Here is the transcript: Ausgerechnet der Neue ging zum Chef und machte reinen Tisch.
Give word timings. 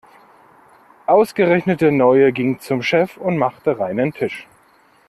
Ausgerechnet 1.05 1.79
der 1.81 1.91
Neue 1.91 2.31
ging 2.33 2.59
zum 2.59 2.81
Chef 2.81 3.17
und 3.17 3.37
machte 3.37 3.77
reinen 3.77 4.11
Tisch. 4.13 4.47